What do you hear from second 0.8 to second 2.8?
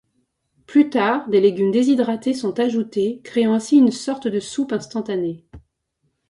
tard, des légumes déshydratés sont